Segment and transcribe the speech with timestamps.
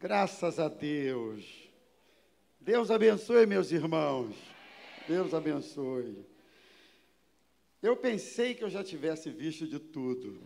[0.00, 1.44] Graças a Deus.
[2.58, 4.34] Deus abençoe, meus irmãos.
[5.06, 6.24] Deus abençoe.
[7.82, 10.40] Eu pensei que eu já tivesse visto de tudo.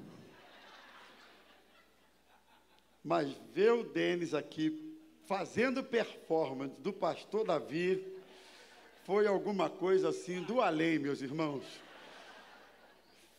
[3.04, 8.04] Mas ver o Denis aqui fazendo performance do pastor Davi
[9.04, 11.62] foi alguma coisa assim do além, meus irmãos.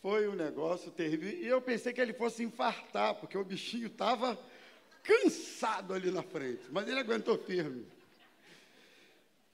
[0.02, 1.29] Foi um negócio terrível.
[1.29, 4.39] E eu pensei que ele fosse infartar, porque o bichinho estava
[5.05, 6.64] cansado ali na frente.
[6.71, 7.86] Mas ele aguentou firme.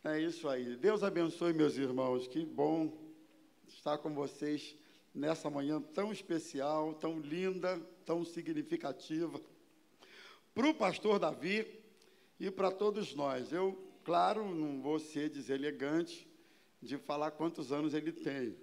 [0.03, 0.75] É isso aí.
[0.75, 2.27] Deus abençoe, meus irmãos.
[2.27, 2.91] Que bom
[3.67, 4.75] estar com vocês
[5.13, 9.39] nessa manhã tão especial, tão linda, tão significativa.
[10.55, 11.67] Para o pastor Davi
[12.39, 13.51] e para todos nós.
[13.51, 16.27] Eu, claro, não vou ser deselegante
[16.81, 18.55] de falar quantos anos ele tem.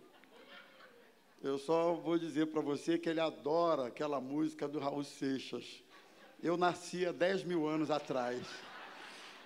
[1.40, 5.84] Eu só vou dizer para você que ele adora aquela música do Raul Seixas.
[6.40, 8.40] Eu nasci há 10 mil anos atrás.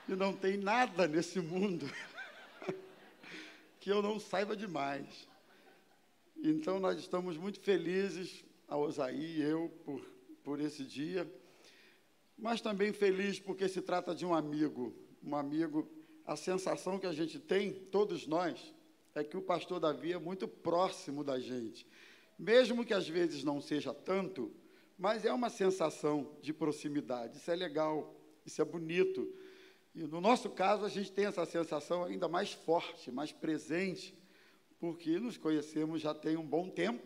[0.06, 1.91] E não tem nada nesse mundo
[3.80, 5.27] que eu não saiba demais.
[6.36, 10.05] Então, nós estamos muito felizes, a Osaí e eu, por,
[10.44, 11.30] por esse dia,
[12.36, 14.95] mas também feliz porque se trata de um amigo.
[15.22, 15.89] Um amigo,
[16.27, 18.74] a sensação que a gente tem, todos nós,
[19.14, 21.86] é que o pastor Davi é muito próximo da gente.
[22.39, 24.52] Mesmo que às vezes não seja tanto,
[25.03, 27.36] mas é uma sensação de proximidade.
[27.36, 28.14] Isso é legal,
[28.47, 29.34] isso é bonito.
[29.92, 34.17] E no nosso caso, a gente tem essa sensação ainda mais forte, mais presente,
[34.78, 37.05] porque nos conhecemos já tem um bom tempo,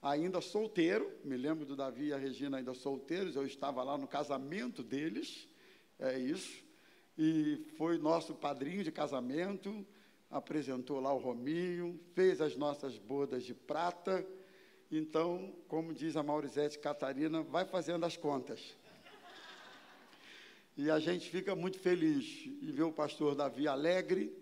[0.00, 1.12] ainda solteiro.
[1.22, 5.46] Me lembro do Davi e a Regina ainda solteiros, eu estava lá no casamento deles,
[5.98, 6.64] é isso.
[7.18, 9.86] E foi nosso padrinho de casamento,
[10.30, 14.26] apresentou lá o Rominho, fez as nossas bodas de prata.
[14.94, 18.76] Então, como diz a Maurizete Catarina, vai fazendo as contas.
[20.76, 24.36] E a gente fica muito feliz em ver o pastor Davi alegre,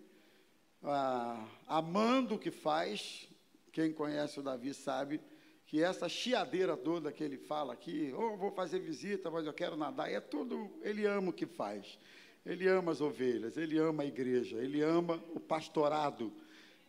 [0.83, 3.29] ah, amando o que faz.
[3.71, 5.21] Quem conhece o Davi sabe
[5.65, 9.77] que essa chiadeira toda que ele fala aqui, oh, vou fazer visita, mas eu quero
[9.77, 11.97] nadar, é tudo, ele ama o que faz.
[12.45, 16.29] Ele ama as ovelhas, ele ama a igreja, ele ama o pastorado,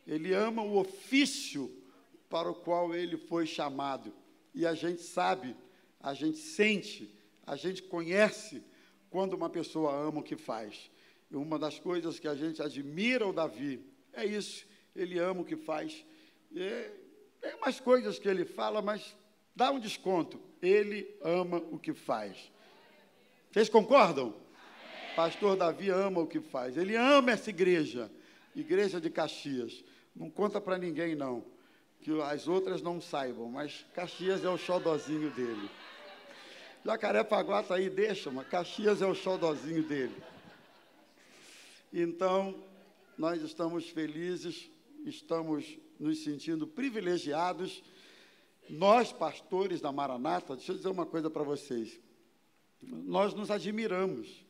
[0.05, 1.81] ele ama o ofício
[2.33, 4.11] para o qual ele foi chamado.
[4.55, 5.55] E a gente sabe,
[6.01, 7.15] a gente sente,
[7.47, 8.65] a gente conhece
[9.11, 10.91] quando uma pessoa ama o que faz.
[11.31, 13.85] E uma das coisas que a gente admira o Davi
[14.15, 14.67] é isso,
[14.97, 16.07] ele ama o que faz.
[16.51, 16.91] E
[17.39, 19.15] tem umas coisas que ele fala, mas
[19.55, 20.41] dá um desconto.
[20.63, 22.51] Ele ama o que faz.
[23.51, 24.35] Vocês concordam?
[25.15, 26.79] Pastor Davi ama o que faz.
[26.79, 28.11] Ele ama essa igreja,
[28.57, 29.85] igreja de Caxias.
[30.17, 31.52] Não conta para ninguém, não,
[32.03, 35.71] que as outras não saibam, mas Caxias é o xodozinho dele.
[36.85, 40.17] Jacarepaguá está aí, deixa, mas Caxias é o xodozinho dele.
[41.93, 42.55] Então,
[43.17, 44.69] nós estamos felizes,
[45.05, 47.83] estamos nos sentindo privilegiados.
[48.69, 52.01] Nós, pastores da Maranata, deixa eu dizer uma coisa para vocês.
[52.83, 54.43] Nós nos admiramos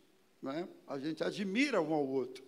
[0.42, 0.68] né?
[0.88, 2.44] A gente admira um ao outro.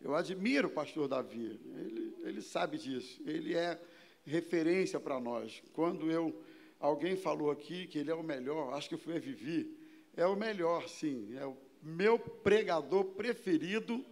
[0.00, 3.80] Eu admiro o pastor Davi, ele, ele sabe disso, ele é
[4.24, 5.62] referência para nós.
[5.72, 6.42] Quando eu
[6.78, 9.76] alguém falou aqui que ele é o melhor, acho que foi a Vivi,
[10.16, 14.04] é o melhor, sim, é o meu pregador preferido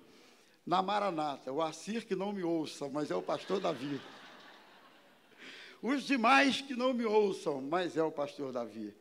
[0.67, 1.53] na Maranata.
[1.53, 4.01] O Assir que não me ouça, mas é o pastor Davi.
[5.83, 8.95] Os demais que não me ouçam, mas é o pastor Davi.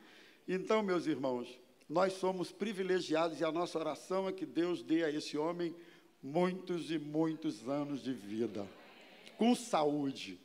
[0.47, 1.59] Então, meus irmãos,
[1.89, 5.75] nós somos privilegiados e a nossa oração é que Deus dê a esse homem
[6.21, 8.67] muitos e muitos anos de vida,
[9.37, 10.39] com saúde.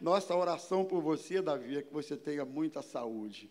[0.00, 3.50] Nossa oração por você, Davi, é que você tenha muita saúde.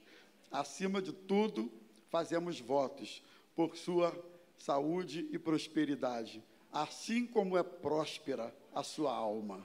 [0.52, 1.72] Acima de tudo,
[2.10, 3.22] fazemos votos
[3.56, 4.12] por sua
[4.58, 6.44] saúde e prosperidade,
[6.74, 9.64] assim como é próspera a sua alma.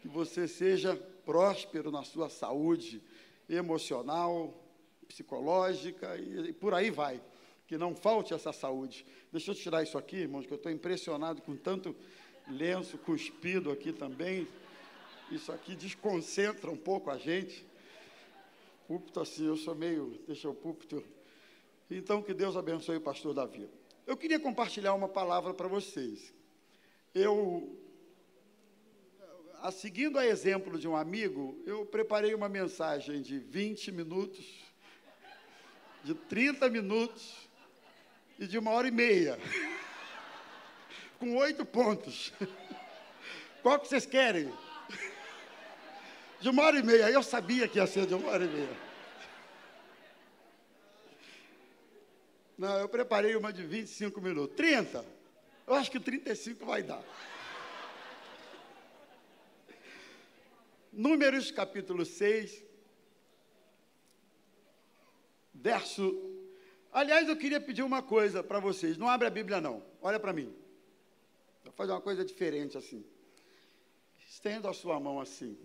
[0.00, 0.94] Que você seja
[1.24, 3.02] próspero na sua saúde
[3.48, 4.62] emocional,
[5.08, 7.20] psicológica e, por aí vai.
[7.66, 9.04] Que não falte essa saúde.
[9.32, 11.96] Deixa eu tirar isso aqui, irmãos, que eu estou impressionado com tanto
[12.48, 14.46] lenço cuspido aqui também.
[15.32, 17.66] Isso aqui desconcentra um pouco a gente.
[18.86, 20.20] Púlpito assim, eu sou meio.
[20.26, 21.02] Deixa o púlpito.
[21.90, 23.66] Então, que Deus abençoe o pastor Davi.
[24.06, 26.34] Eu queria compartilhar uma palavra para vocês.
[27.14, 27.78] Eu,
[29.62, 34.44] a, seguindo a exemplo de um amigo, eu preparei uma mensagem de 20 minutos
[36.04, 37.48] de 30 minutos
[38.38, 39.38] e de uma hora e meia.
[41.18, 42.34] Com oito pontos.
[43.62, 44.52] Qual que vocês querem?
[46.42, 47.08] De uma hora e meia.
[47.08, 48.76] Eu sabia que ia ser de uma hora e meia.
[52.58, 54.56] Não, eu preparei uma de 25 minutos.
[54.56, 55.04] 30?
[55.66, 57.02] Eu acho que 35 vai dar.
[60.92, 62.64] Números capítulo 6,
[65.54, 66.04] verso.
[66.92, 68.98] Aliás, eu queria pedir uma coisa para vocês.
[68.98, 69.82] Não abre a Bíblia, não.
[70.02, 70.54] Olha para mim.
[71.64, 73.04] Vou fazer uma coisa diferente assim.
[74.28, 75.56] Estenda a sua mão assim.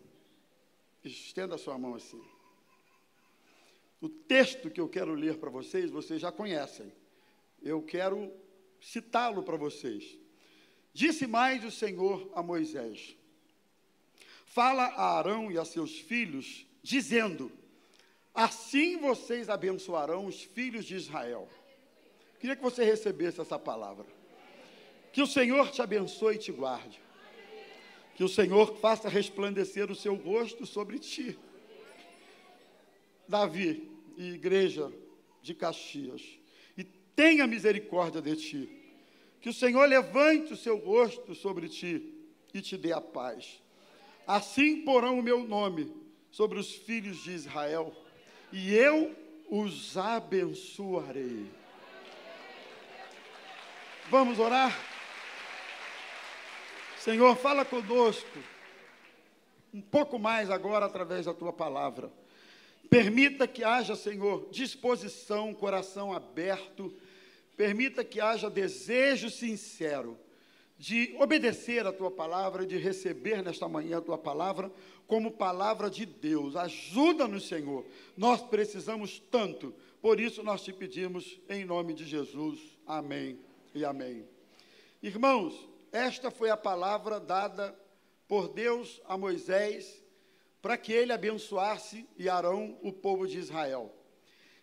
[1.03, 2.21] Estenda sua mão assim.
[4.01, 6.91] O texto que eu quero ler para vocês, vocês já conhecem.
[7.61, 8.31] Eu quero
[8.79, 10.17] citá-lo para vocês.
[10.94, 13.15] Disse mais o Senhor a Moisés:
[14.45, 17.51] Fala a Arão e a seus filhos, dizendo:
[18.33, 21.47] Assim vocês abençoarão os filhos de Israel.
[22.39, 24.05] Queria que você recebesse essa palavra.
[25.11, 27.01] Que o Senhor te abençoe e te guarde.
[28.17, 31.37] Que o Senhor faça resplandecer o seu rosto sobre ti
[33.27, 34.91] Davi e igreja
[35.41, 36.21] de Caxias,
[36.77, 38.69] e tenha misericórdia de ti.
[39.41, 42.13] Que o Senhor levante o seu rosto sobre ti
[42.53, 43.61] e te dê a paz.
[44.25, 45.93] Assim porão o meu nome
[46.31, 47.93] sobre os filhos de Israel,
[48.51, 49.15] e eu
[49.49, 51.45] os abençoarei.
[54.09, 54.96] Vamos orar?
[57.07, 58.38] Senhor, fala conosco
[59.74, 62.12] um pouco mais agora através da tua palavra.
[62.89, 66.94] Permita que haja, Senhor, disposição, coração aberto.
[67.56, 70.19] Permita que haja desejo sincero
[70.77, 74.69] de obedecer a tua palavra, de receber nesta manhã a tua palavra
[75.07, 76.57] como palavra de Deus.
[76.57, 77.86] Ajuda-nos, Senhor.
[78.18, 79.74] Nós precisamos tanto.
[80.01, 82.60] Por isso nós te pedimos em nome de Jesus.
[82.86, 83.39] Amém
[83.74, 84.27] e amém.
[85.01, 87.78] Irmãos, esta foi a palavra dada
[88.28, 90.04] por Deus a Moisés
[90.62, 93.94] para que ele abençoasse e Arão o povo de Israel.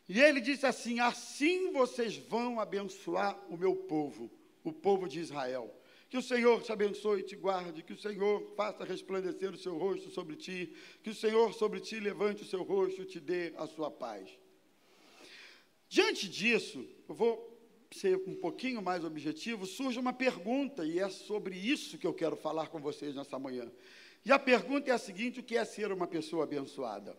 [0.09, 4.31] E ele disse assim: Assim vocês vão abençoar o meu povo,
[4.63, 5.75] o povo de Israel.
[6.11, 9.77] Que o Senhor te abençoe e te guarde, que o Senhor faça resplandecer o seu
[9.77, 13.53] rosto sobre ti, que o Senhor sobre ti levante o seu rosto e te dê
[13.57, 14.29] a sua paz.
[15.89, 17.54] Diante disso, eu vou
[17.95, 22.35] ser um pouquinho mais objetivo, surge uma pergunta, e é sobre isso que eu quero
[22.35, 23.71] falar com vocês nessa manhã.
[24.25, 27.17] E a pergunta é a seguinte: o que é ser uma pessoa abençoada?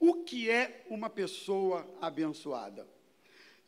[0.00, 2.88] O que é uma pessoa abençoada?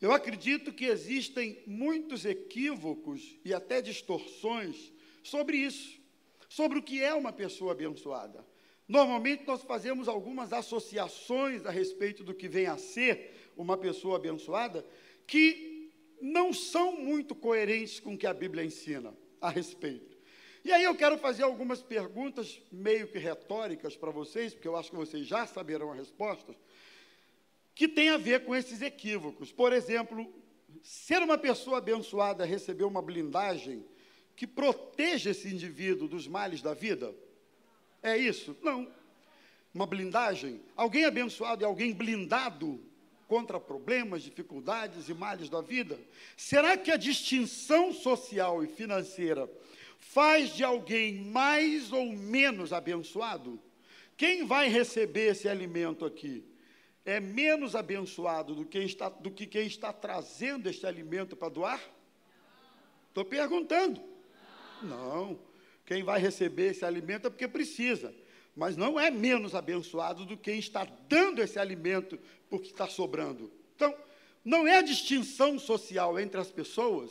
[0.01, 4.93] Eu acredito que existem muitos equívocos e até distorções
[5.23, 6.01] sobre isso,
[6.49, 8.45] sobre o que é uma pessoa abençoada.
[8.89, 14.85] Normalmente nós fazemos algumas associações a respeito do que vem a ser uma pessoa abençoada
[15.31, 20.19] que não são muito coerentes com o que a Bíblia ensina a respeito.
[20.65, 24.91] E aí eu quero fazer algumas perguntas meio que retóricas para vocês, porque eu acho
[24.91, 26.53] que vocês já saberão a resposta,
[27.77, 29.53] que tem a ver com esses equívocos.
[29.53, 30.29] Por exemplo,
[30.83, 33.87] ser uma pessoa abençoada receber uma blindagem
[34.35, 37.15] que proteja esse indivíduo dos males da vida?
[38.03, 38.57] É isso?
[38.63, 38.93] Não.
[39.73, 40.61] Uma blindagem?
[40.75, 42.90] Alguém abençoado e alguém blindado
[43.31, 45.97] contra problemas, dificuldades e males da vida?
[46.37, 49.49] Será que a distinção social e financeira
[50.01, 53.57] faz de alguém mais ou menos abençoado?
[54.17, 56.45] Quem vai receber esse alimento aqui?
[57.05, 61.81] É menos abençoado do que, está, do que quem está trazendo este alimento para doar?
[63.11, 64.03] Estou perguntando.
[64.83, 65.39] Não.
[65.87, 68.13] Quem vai receber esse alimento é porque precisa.
[68.55, 73.51] Mas não é menos abençoado do que quem está dando esse alimento porque está sobrando.
[73.77, 73.95] Então,
[74.45, 77.11] não é a distinção social entre as pessoas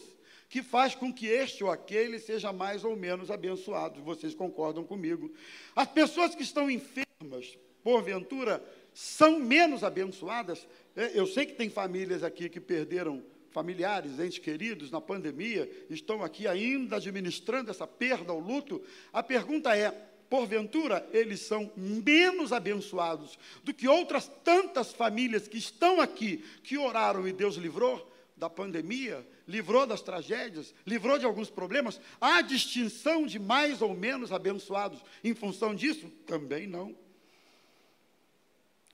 [0.49, 4.01] que faz com que este ou aquele seja mais ou menos abençoado.
[4.01, 5.31] Vocês concordam comigo?
[5.75, 10.67] As pessoas que estão enfermas, porventura, são menos abençoadas.
[10.95, 16.23] É, eu sei que tem famílias aqui que perderam familiares, entes queridos na pandemia, estão
[16.23, 18.81] aqui ainda administrando essa perda, o luto.
[19.13, 25.99] A pergunta é: porventura, eles são menos abençoados do que outras tantas famílias que estão
[25.99, 28.09] aqui, que oraram e Deus livrou?
[28.39, 31.99] da pandemia, livrou das tragédias, livrou de alguns problemas.
[32.21, 36.09] Há distinção de mais ou menos abençoados em função disso?
[36.25, 36.95] Também não.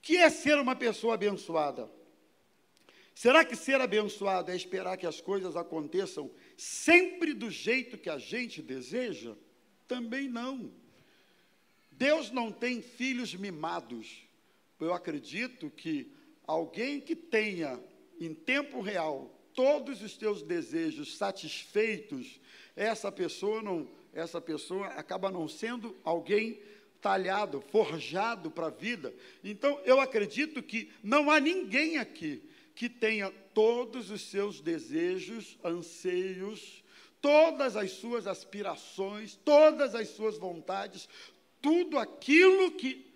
[0.02, 1.88] que é ser uma pessoa abençoada?
[3.14, 8.18] Será que ser abençoado é esperar que as coisas aconteçam sempre do jeito que a
[8.18, 9.34] gente deseja?
[9.88, 10.70] Também não.
[11.96, 14.26] Deus não tem filhos mimados.
[14.78, 16.12] Eu acredito que
[16.46, 17.80] alguém que tenha
[18.20, 22.38] em tempo real todos os teus desejos satisfeitos,
[22.76, 26.60] essa pessoa não, essa pessoa acaba não sendo alguém
[27.00, 29.14] talhado, forjado para a vida.
[29.42, 32.42] Então, eu acredito que não há ninguém aqui
[32.74, 36.84] que tenha todos os seus desejos, anseios,
[37.22, 41.08] todas as suas aspirações, todas as suas vontades,
[41.66, 43.12] tudo aquilo que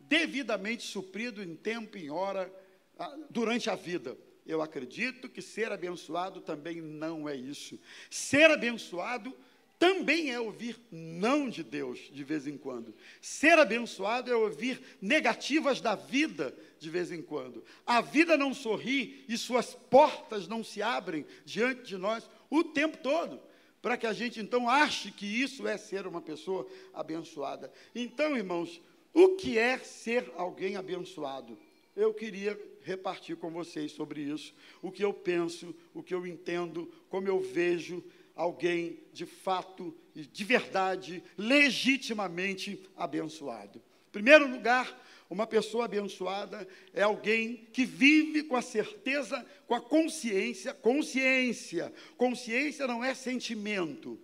[0.00, 2.52] devidamente suprido em tempo e em hora
[2.98, 4.18] ah, durante a vida.
[4.44, 7.78] Eu acredito que ser abençoado também não é isso.
[8.10, 9.32] Ser abençoado
[9.78, 12.92] também é ouvir não de Deus de vez em quando.
[13.20, 17.62] Ser abençoado é ouvir negativas da vida de vez em quando.
[17.86, 22.98] A vida não sorri e suas portas não se abrem diante de nós o tempo
[22.98, 23.40] todo,
[23.84, 27.70] para que a gente então ache que isso é ser uma pessoa abençoada.
[27.94, 28.80] Então, irmãos,
[29.12, 31.58] o que é ser alguém abençoado?
[31.94, 36.90] Eu queria repartir com vocês sobre isso, o que eu penso, o que eu entendo,
[37.10, 38.02] como eu vejo
[38.34, 43.82] alguém de fato e de verdade, legitimamente abençoado.
[44.08, 49.80] Em primeiro lugar, uma pessoa abençoada é alguém que vive com a certeza, com a
[49.80, 51.92] consciência, consciência.
[52.16, 54.20] Consciência não é sentimento,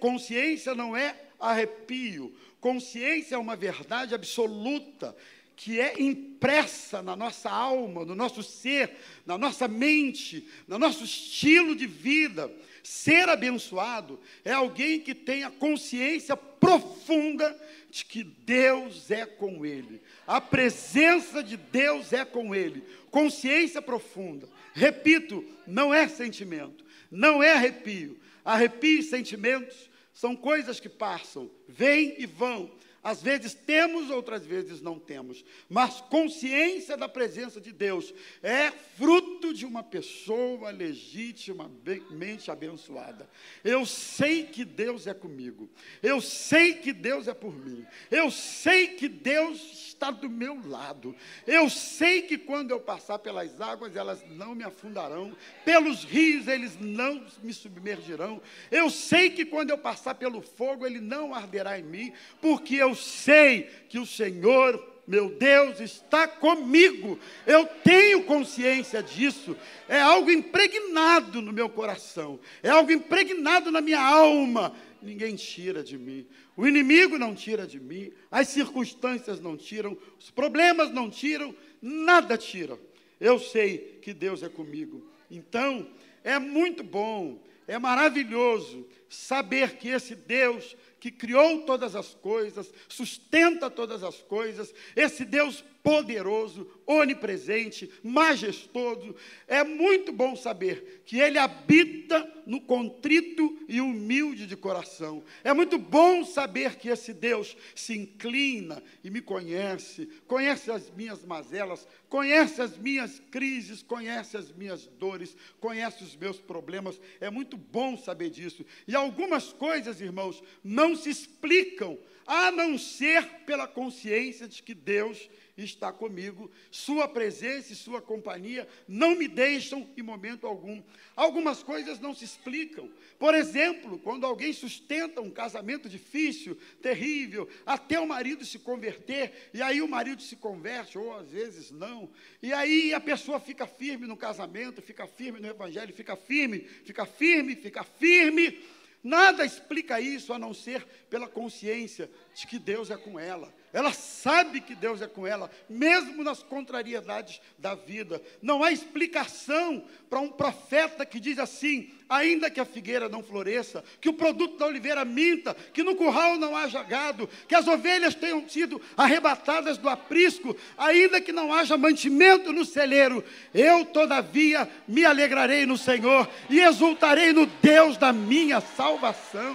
[0.00, 5.16] consciência não é arrepio, consciência é uma verdade absoluta
[5.54, 11.74] que é impressa na nossa alma, no nosso ser, na nossa mente, no nosso estilo
[11.74, 12.52] de vida.
[12.82, 17.58] Ser abençoado é alguém que tem a consciência profunda
[17.96, 20.02] de que Deus é com ele.
[20.26, 22.84] A presença de Deus é com ele.
[23.10, 24.46] Consciência profunda.
[24.74, 28.18] Repito, não é sentimento, não é arrepio.
[28.44, 32.70] Arrepio e sentimentos são coisas que passam, vêm e vão.
[33.06, 35.44] Às vezes temos, outras vezes não temos.
[35.68, 43.30] Mas consciência da presença de Deus é fruto de uma pessoa legitimamente abençoada.
[43.62, 45.70] Eu sei que Deus é comigo.
[46.02, 47.86] Eu sei que Deus é por mim.
[48.10, 49.60] Eu sei que Deus
[49.96, 51.14] está do meu lado.
[51.46, 55.34] Eu sei que quando eu passar pelas águas, elas não me afundarão.
[55.64, 58.40] Pelos rios, eles não me submergirão.
[58.70, 62.94] Eu sei que quando eu passar pelo fogo, ele não arderá em mim, porque eu
[62.94, 67.18] sei que o Senhor, meu Deus, está comigo.
[67.46, 69.56] Eu tenho consciência disso.
[69.88, 74.74] É algo impregnado no meu coração, é algo impregnado na minha alma.
[75.06, 76.26] Ninguém tira de mim.
[76.56, 82.36] O inimigo não tira de mim, as circunstâncias não tiram, os problemas não tiram, nada
[82.36, 82.76] tira.
[83.20, 85.08] Eu sei que Deus é comigo.
[85.30, 85.88] Então,
[86.24, 93.70] é muito bom, é maravilhoso saber que esse Deus que criou todas as coisas, sustenta
[93.70, 99.14] todas as coisas, esse Deus poderoso, onipresente, majestoso.
[99.46, 105.22] É muito bom saber que Ele habita no contrito e humilde de coração.
[105.44, 111.24] É muito bom saber que esse Deus se inclina e me conhece, conhece as minhas
[111.24, 117.00] mazelas, conhece as minhas crises, conhece as minhas dores, conhece os meus problemas.
[117.20, 118.66] É muito bom saber disso.
[118.88, 125.30] E algumas coisas, irmãos, não se explicam a não ser pela consciência de que Deus
[125.64, 130.82] está comigo, Sua presença e Sua companhia não me deixam em momento algum.
[131.14, 132.90] Algumas coisas não se explicam.
[133.18, 139.62] Por exemplo, quando alguém sustenta um casamento difícil, terrível, até o marido se converter, e
[139.62, 142.10] aí o marido se converte, ou às vezes não,
[142.42, 147.06] e aí a pessoa fica firme no casamento, fica firme no evangelho, fica firme, fica
[147.06, 148.62] firme, fica firme.
[149.02, 153.54] Nada explica isso a não ser pela consciência de que Deus é com ela.
[153.76, 158.22] Ela sabe que Deus é com ela, mesmo nas contrariedades da vida.
[158.40, 163.84] Não há explicação para um profeta que diz assim: ainda que a figueira não floresça,
[164.00, 168.14] que o produto da oliveira minta, que no curral não haja gado, que as ovelhas
[168.14, 175.04] tenham sido arrebatadas do aprisco, ainda que não haja mantimento no celeiro, eu, todavia, me
[175.04, 179.54] alegrarei no Senhor e exultarei no Deus da minha salvação.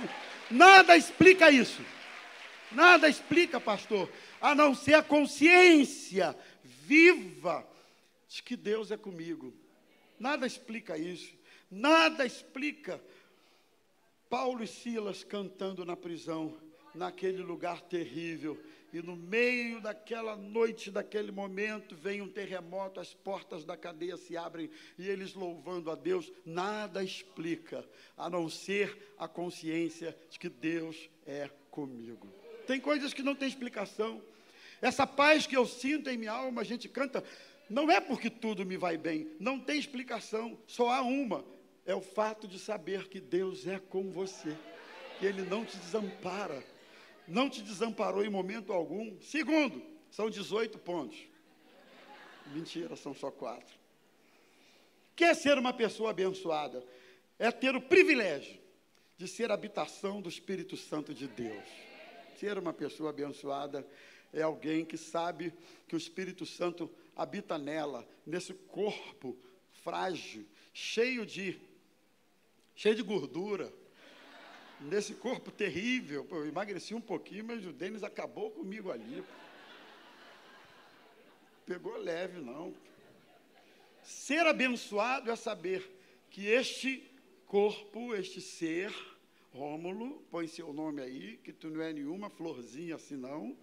[0.52, 1.82] Nada explica isso.
[2.74, 4.10] Nada explica, pastor,
[4.40, 7.68] a não ser a consciência viva
[8.28, 9.54] de que Deus é comigo.
[10.20, 11.34] Nada explica isso.
[11.70, 13.02] Nada explica
[14.30, 16.58] Paulo e Silas cantando na prisão,
[16.96, 18.58] naquele lugar terrível.
[18.94, 24.36] E no meio daquela noite, daquele momento, vem um terremoto, as portas da cadeia se
[24.36, 26.32] abrem e eles louvando a Deus.
[26.46, 27.88] Nada explica,
[28.18, 32.28] a não ser a consciência de que Deus é comigo.
[32.68, 34.22] Tem coisas que não tem explicação.
[34.82, 37.24] Essa paz que eu sinto em minha alma, a gente canta,
[37.70, 41.46] não é porque tudo me vai bem, não tem explicação, só há uma:
[41.86, 44.58] é o fato de saber que Deus é com você,
[45.20, 46.64] que Ele não te desampara,
[47.28, 49.20] não te desamparou em momento algum.
[49.22, 51.18] Segundo, são 18 pontos.
[52.48, 53.80] Mentira, são só quatro.
[55.16, 56.84] que é ser uma pessoa abençoada?
[57.38, 58.60] É ter o privilégio
[59.18, 61.91] de ser habitação do Espírito Santo de Deus.
[62.42, 63.88] Ser uma pessoa abençoada
[64.34, 65.54] é alguém que sabe
[65.88, 69.38] que o Espírito Santo habita nela, nesse corpo
[69.84, 70.44] frágil,
[70.74, 71.62] cheio de
[72.76, 73.72] cheio de gordura,
[74.80, 76.28] nesse corpo terrível.
[76.32, 79.24] eu emagreci um pouquinho, mas o Denis acabou comigo ali.
[81.64, 82.74] Pegou leve, não.
[84.02, 85.88] Ser abençoado é saber
[86.32, 87.08] que este
[87.46, 88.92] corpo, este ser,
[89.54, 93.58] Rômulo, põe seu nome aí, que tu não é nenhuma florzinha assim não.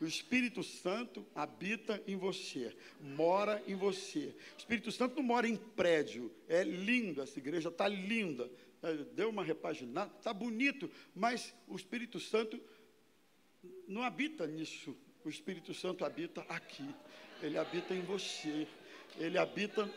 [0.00, 4.34] O Espírito Santo habita em você, mora em você.
[4.54, 6.32] O Espírito Santo não mora em prédio.
[6.48, 8.48] É lindo, essa igreja está linda.
[8.80, 12.60] É, deu uma repaginada, está bonito, mas o Espírito Santo
[13.88, 14.96] não habita nisso.
[15.24, 16.88] O Espírito Santo habita aqui.
[17.42, 18.68] Ele habita em você.
[19.16, 19.88] Ele habita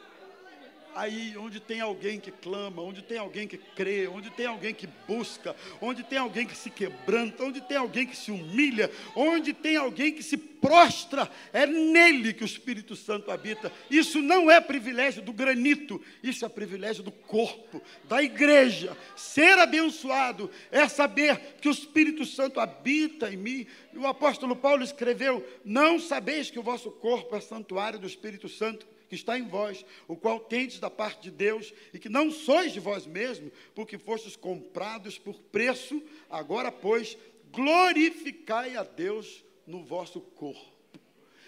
[0.95, 4.87] aí onde tem alguém que clama, onde tem alguém que crê, onde tem alguém que
[5.07, 9.75] busca, onde tem alguém que se quebranta, onde tem alguém que se humilha, onde tem
[9.75, 13.71] alguém que se prostra, é nele que o Espírito Santo habita.
[13.89, 18.95] Isso não é privilégio do granito, isso é privilégio do corpo, da igreja.
[19.15, 23.67] Ser abençoado é saber que o Espírito Santo habita em mim.
[23.91, 28.47] E o apóstolo Paulo escreveu: Não sabeis que o vosso corpo é santuário do Espírito
[28.47, 32.31] Santo que está em vós, o qual tendes da parte de Deus, e que não
[32.31, 37.17] sois de vós mesmos, porque fostes comprados por preço, agora, pois,
[37.51, 40.71] glorificai a Deus no vosso corpo.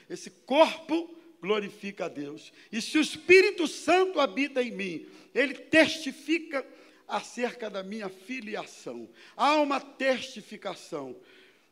[0.10, 2.52] Esse corpo glorifica a Deus.
[2.70, 6.68] E se o Espírito Santo habita em mim, ele testifica
[7.08, 9.08] acerca da minha filiação.
[9.38, 11.16] Há uma testificação,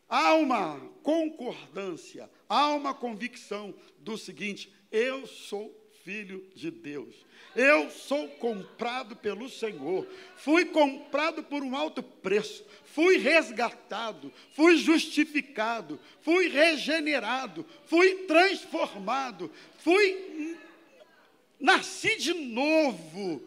[0.08, 7.16] há uma concordância, há uma convicção do seguinte: eu sou filho de Deus.
[7.56, 16.00] Eu sou comprado pelo Senhor, fui comprado por um alto preço, fui resgatado, fui justificado,
[16.22, 20.58] fui regenerado, fui transformado, fui
[21.60, 23.42] nasci de novo.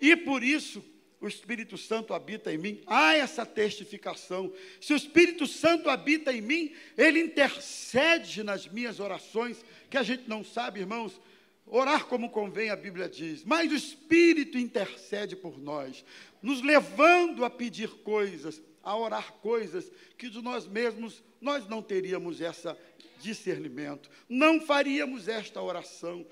[0.00, 0.84] E por isso
[1.20, 2.80] o Espírito Santo habita em mim.
[2.86, 4.52] Há essa testificação.
[4.80, 10.28] Se o Espírito Santo habita em mim, ele intercede nas minhas orações, que a gente
[10.28, 11.20] não sabe, irmãos,
[11.66, 16.04] Orar como convém, a Bíblia diz, mas o Espírito intercede por nós,
[16.40, 22.40] nos levando a pedir coisas, a orar coisas que de nós mesmos nós não teríamos
[22.40, 22.72] esse
[23.20, 26.24] discernimento, não faríamos esta oração.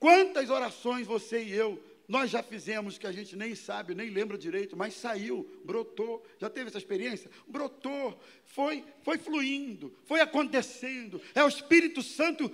[0.00, 4.36] Quantas orações você e eu nós já fizemos que a gente nem sabe, nem lembra
[4.36, 6.24] direito, mas saiu, brotou.
[6.38, 7.30] Já teve essa experiência?
[7.46, 11.20] Brotou, foi, foi fluindo, foi acontecendo.
[11.34, 12.52] É o Espírito Santo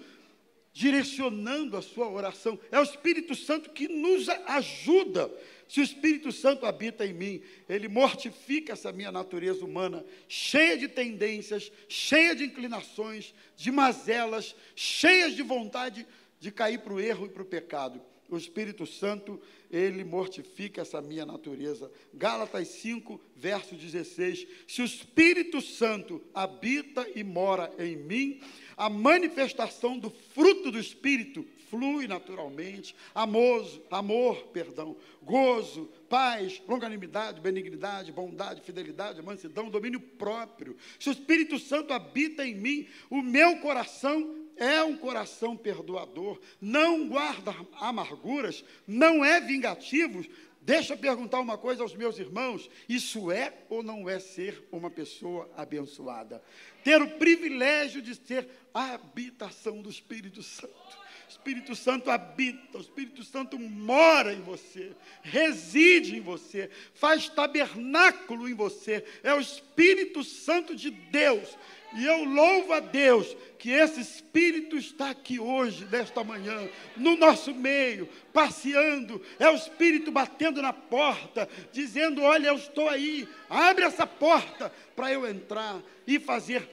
[0.73, 2.59] direcionando a sua oração.
[2.71, 5.31] É o Espírito Santo que nos ajuda.
[5.69, 10.89] Se o Espírito Santo habita em mim, ele mortifica essa minha natureza humana, cheia de
[10.89, 16.07] tendências, cheia de inclinações, de mazelas, cheias de vontade
[16.41, 18.01] de cair para o erro e para o pecado.
[18.31, 21.91] O Espírito Santo, ele mortifica essa minha natureza.
[22.15, 24.47] Gálatas 5, verso 16.
[24.69, 28.41] Se o Espírito Santo habita e mora em mim,
[28.81, 32.97] a manifestação do fruto do Espírito flui naturalmente.
[33.15, 40.79] Amor, amor, perdão, gozo, paz, longanimidade, benignidade, bondade, fidelidade, mansidão, domínio próprio.
[40.99, 47.07] Se o Espírito Santo habita em mim, o meu coração é um coração perdoador, não
[47.07, 50.25] guarda amarguras, não é vingativo.
[50.63, 54.91] Deixa eu perguntar uma coisa aos meus irmãos: isso é ou não é ser uma
[54.91, 56.43] pessoa abençoada?
[56.85, 61.01] Ter o privilégio de ser a habitação do Espírito Santo.
[61.27, 64.93] O Espírito Santo habita, o Espírito Santo mora em você,
[65.23, 69.05] reside em você, faz tabernáculo em você.
[69.23, 71.57] É o Espírito Santo de Deus.
[71.93, 77.53] E eu louvo a Deus que esse Espírito está aqui hoje, nesta manhã, no nosso
[77.53, 79.21] meio, passeando.
[79.39, 85.13] É o Espírito batendo na porta, dizendo: Olha, eu estou aí, abre essa porta para
[85.13, 86.69] eu entrar e fazer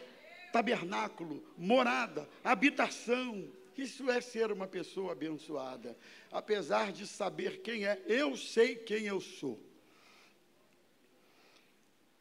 [0.51, 3.47] tabernáculo, morada, habitação.
[3.77, 5.95] Isso é ser uma pessoa abençoada.
[6.31, 9.66] Apesar de saber quem é, eu sei quem eu sou.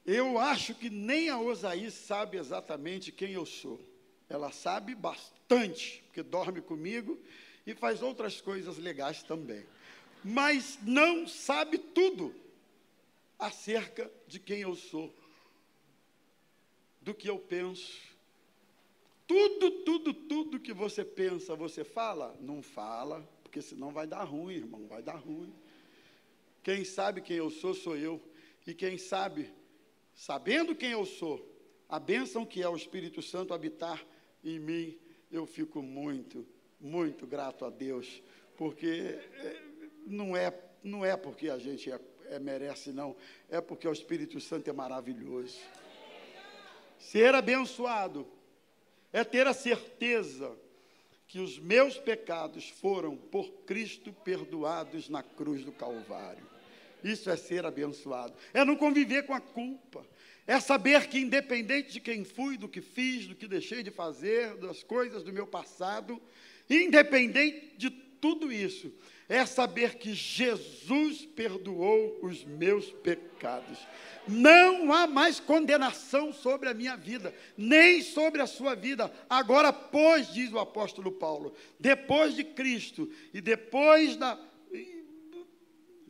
[0.07, 3.81] Eu acho que nem a Osaí sabe exatamente quem eu sou.
[4.29, 7.19] Ela sabe bastante, porque dorme comigo
[7.66, 9.66] e faz outras coisas legais também.
[10.23, 12.35] Mas não sabe tudo
[13.38, 15.12] acerca de quem eu sou,
[17.03, 18.07] do que eu penso,
[19.27, 22.37] tudo, tudo, tudo que você pensa, você fala?
[22.40, 25.53] Não fala, porque senão vai dar ruim, irmão, vai dar ruim.
[26.62, 28.23] Quem sabe quem eu sou, sou eu.
[28.66, 29.51] E quem sabe,
[30.16, 31.46] sabendo quem eu sou,
[31.88, 34.05] a bênção que é o Espírito Santo habitar
[34.42, 34.98] em mim,
[35.31, 36.46] eu fico muito,
[36.81, 38.22] muito grato a Deus,
[38.57, 39.62] porque eh,
[40.07, 40.52] não é,
[40.83, 42.00] não é porque a gente é,
[42.31, 43.14] é, merece, não,
[43.50, 45.59] é porque o Espírito Santo é maravilhoso.
[46.98, 48.26] Ser abençoado
[49.12, 50.57] é ter a certeza
[51.29, 56.56] que os meus pecados foram por Cristo perdoados na cruz do Calvário.
[57.02, 58.35] Isso é ser abençoado.
[58.52, 60.06] É não conviver com a culpa.
[60.46, 64.56] É saber que, independente de quem fui, do que fiz, do que deixei de fazer,
[64.56, 66.20] das coisas do meu passado,
[66.70, 68.92] independente de tudo isso,
[69.28, 73.78] é saber que Jesus perdoou os meus pecados.
[74.28, 79.12] Não há mais condenação sobre a minha vida, nem sobre a sua vida.
[79.28, 84.38] Agora, pois, diz o apóstolo Paulo, depois de Cristo e depois da,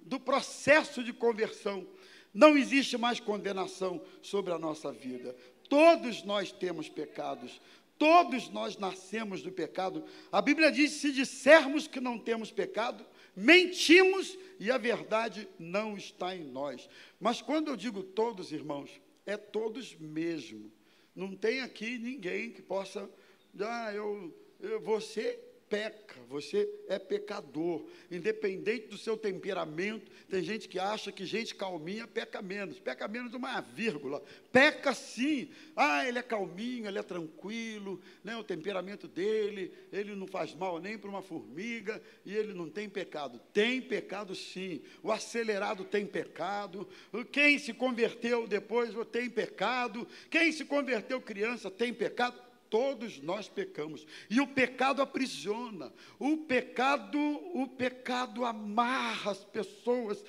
[0.07, 1.87] do processo de conversão,
[2.33, 5.35] não existe mais condenação sobre a nossa vida.
[5.69, 7.61] Todos nós temos pecados,
[7.99, 10.05] todos nós nascemos do pecado.
[10.31, 16.37] A Bíblia diz: se dissermos que não temos pecado, mentimos e a verdade não está
[16.37, 16.89] em nós.
[17.19, 18.91] Mas quando eu digo todos, irmãos,
[19.25, 20.71] é todos mesmo.
[21.15, 23.11] Não tem aqui ninguém que possa,
[23.59, 30.11] ah, eu, eu você peca, você é pecador, independente do seu temperamento.
[30.29, 35.51] Tem gente que acha que gente calminha peca menos, peca menos uma vírgula, peca sim.
[35.75, 38.37] Ah, ele é calminho, ele é tranquilo, né?
[38.37, 42.89] o temperamento dele, ele não faz mal nem para uma formiga e ele não tem
[42.89, 43.41] pecado.
[43.53, 44.83] Tem pecado sim.
[45.03, 46.89] O acelerado tem pecado,
[47.33, 54.07] quem se converteu depois tem pecado, quem se converteu criança tem pecado Todos nós pecamos.
[54.29, 55.93] E o pecado aprisiona.
[56.19, 60.25] O pecado, o pecado amarra as pessoas.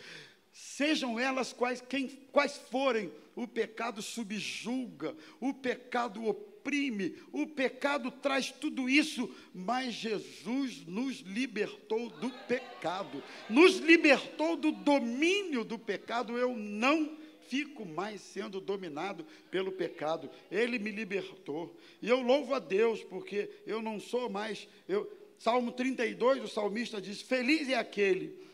[0.52, 8.52] Sejam elas quais, quem, quais forem, o pecado subjuga, o pecado oprime, o pecado traz
[8.52, 16.36] tudo isso, mas Jesus nos libertou do pecado, nos libertou do domínio do pecado.
[16.36, 17.16] Eu não
[17.48, 20.30] fico mais sendo dominado pelo pecado.
[20.52, 21.76] Ele me libertou.
[22.02, 24.68] E eu louvo a Deus, porque eu não sou mais.
[24.88, 28.48] Eu, Salmo 32, o salmista diz: Feliz é aquele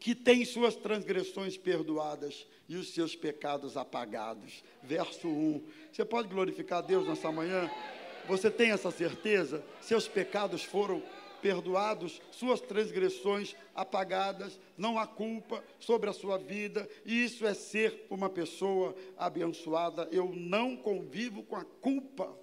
[0.00, 4.62] que tem suas transgressões perdoadas e os seus pecados apagados.
[4.82, 5.62] Verso 1.
[5.92, 7.70] Você pode glorificar a Deus nessa manhã?
[8.28, 9.64] Você tem essa certeza?
[9.80, 11.02] Seus pecados foram
[11.40, 18.06] perdoados, suas transgressões apagadas, não há culpa sobre a sua vida, e isso é ser
[18.10, 20.08] uma pessoa abençoada.
[20.12, 22.36] Eu não convivo com a culpa.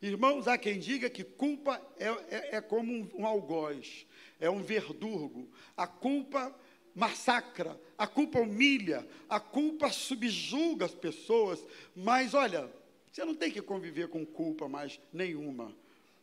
[0.00, 4.06] Irmãos, há quem diga que culpa é, é, é como um, um algoz,
[4.40, 5.48] é um verdurgo.
[5.76, 6.54] A culpa
[6.94, 12.70] massacra, a culpa humilha, a culpa subjuga as pessoas, mas olha,
[13.10, 15.74] você não tem que conviver com culpa mais nenhuma.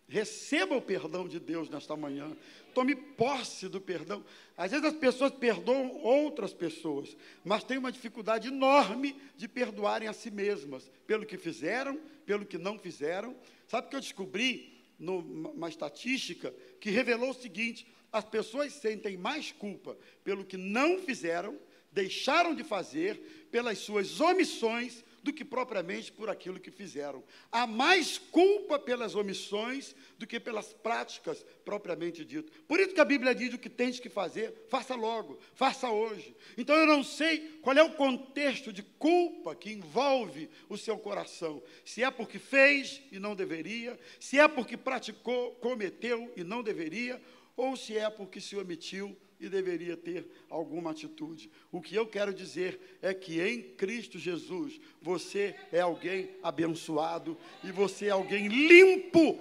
[0.10, 2.36] Receba o perdão de Deus nesta manhã.
[2.74, 4.26] Tome posse do perdão.
[4.58, 10.14] Às vezes as pessoas perdoam outras pessoas, mas tem uma dificuldade enorme de perdoarem a
[10.14, 13.36] si mesmas, pelo que fizeram, pelo que não fizeram.
[13.68, 19.52] Sabe o que eu descobri numa estatística que revelou o seguinte: as pessoas sentem mais
[19.52, 21.56] culpa pelo que não fizeram,
[21.92, 27.24] deixaram de fazer, pelas suas omissões, do que propriamente por aquilo que fizeram.
[27.52, 32.52] Há mais culpa pelas omissões do que pelas práticas propriamente dito.
[32.68, 36.36] Por isso que a Bíblia diz o que tens que fazer, faça logo, faça hoje.
[36.58, 41.62] Então eu não sei qual é o contexto de culpa que envolve o seu coração.
[41.84, 47.22] Se é porque fez e não deveria, se é porque praticou, cometeu e não deveria,
[47.56, 51.50] ou se é porque se omitiu e deveria ter alguma atitude.
[51.72, 57.72] O que eu quero dizer é que em Cristo Jesus você é alguém abençoado e
[57.72, 59.40] você é alguém limpo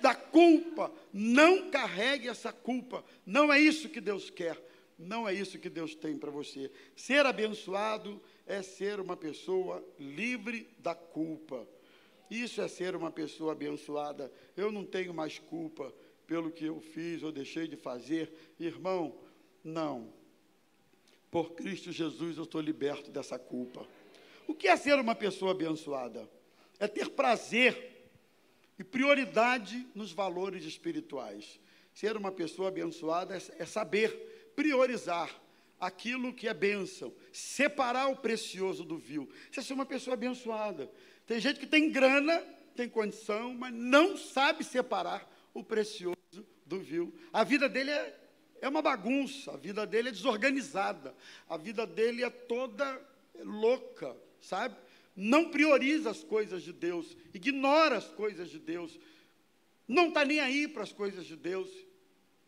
[0.00, 0.92] da culpa.
[1.12, 3.04] Não carregue essa culpa.
[3.26, 4.62] Não é isso que Deus quer.
[4.98, 6.70] Não é isso que Deus tem para você.
[6.94, 11.66] Ser abençoado é ser uma pessoa livre da culpa.
[12.30, 14.30] Isso é ser uma pessoa abençoada.
[14.56, 15.92] Eu não tenho mais culpa
[16.26, 18.32] pelo que eu fiz ou deixei de fazer.
[18.58, 19.18] Irmão,
[19.62, 20.12] não.
[21.30, 23.86] Por Cristo Jesus eu estou liberto dessa culpa.
[24.46, 26.28] O que é ser uma pessoa abençoada?
[26.78, 28.10] É ter prazer
[28.78, 31.60] e prioridade nos valores espirituais.
[31.94, 35.30] Ser uma pessoa abençoada é, é saber priorizar
[35.78, 39.30] aquilo que é bênção, separar o precioso do vil.
[39.50, 40.90] Você é ser uma pessoa abençoada.
[41.26, 42.38] Tem gente que tem grana,
[42.74, 46.16] tem condição, mas não sabe separar o precioso
[46.66, 47.14] do vil.
[47.32, 48.19] A vida dele é
[48.60, 51.14] é uma bagunça, a vida dele é desorganizada,
[51.48, 53.00] a vida dele é toda
[53.42, 54.76] louca, sabe?
[55.16, 58.98] Não prioriza as coisas de Deus, ignora as coisas de Deus,
[59.88, 61.68] não está nem aí para as coisas de Deus.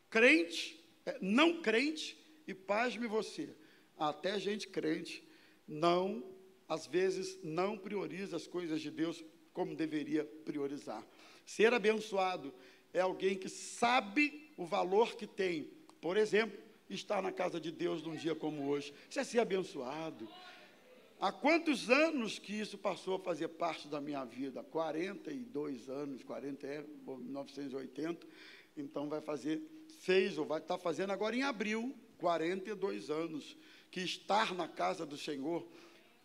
[0.09, 3.49] Crente, é, não crente, e pasme você,
[3.99, 5.23] até gente crente,
[5.67, 6.25] não,
[6.69, 11.07] às vezes, não prioriza as coisas de Deus como deveria priorizar.
[11.45, 12.53] Ser abençoado
[12.93, 15.71] é alguém que sabe o valor que tem.
[16.03, 16.59] Por exemplo,
[16.91, 18.93] estar na casa de Deus num dia como hoje.
[19.09, 20.29] Isso é ser abençoado.
[21.21, 24.65] Há quantos anos que isso passou a fazer parte da minha vida?
[24.65, 28.27] 42 anos, 40 é 1980.
[28.77, 29.63] Então vai fazer,
[30.01, 33.57] fez ou vai estar fazendo agora em abril, 42 anos,
[33.89, 35.65] que estar na casa do Senhor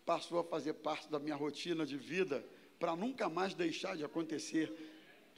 [0.04, 2.44] passou a fazer parte da minha rotina de vida,
[2.80, 4.72] para nunca mais deixar de acontecer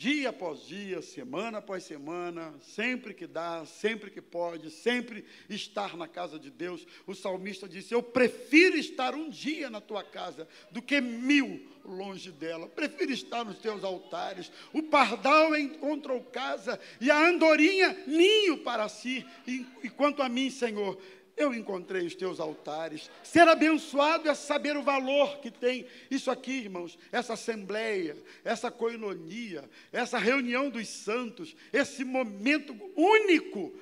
[0.00, 6.08] dia após dia, semana após semana, sempre que dá, sempre que pode, sempre estar na
[6.08, 6.86] casa de Deus.
[7.06, 12.32] O salmista disse: Eu prefiro estar um dia na tua casa do que mil longe
[12.32, 12.66] dela.
[12.66, 14.50] Prefiro estar nos teus altares.
[14.72, 19.26] O pardal encontrou casa e a andorinha ninho para si.
[19.46, 20.98] E, e quanto a mim, Senhor,
[21.40, 23.10] eu encontrei os teus altares.
[23.24, 29.68] Ser abençoado é saber o valor que tem isso aqui, irmãos, essa assembleia, essa coinonia,
[29.90, 33.74] essa reunião dos santos, esse momento único.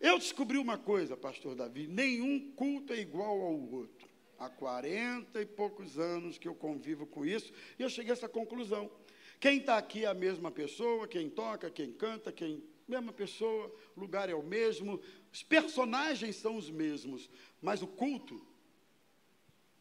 [0.00, 4.08] Eu descobri uma coisa, pastor Davi: nenhum culto é igual ao outro.
[4.38, 8.28] Há 40 e poucos anos que eu convivo com isso, e eu cheguei a essa
[8.28, 8.90] conclusão.
[9.38, 14.28] Quem está aqui é a mesma pessoa, quem toca, quem canta, quem mesma pessoa, lugar
[14.28, 15.00] é o mesmo,
[15.36, 17.28] os personagens são os mesmos,
[17.60, 18.40] mas o culto,